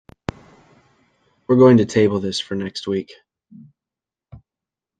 We're 1.45 1.57
going 1.57 1.77
to 1.77 1.85
table 1.85 2.19
this 2.19 2.39
for 2.39 2.55
next 2.55 2.87
week. 2.87 3.13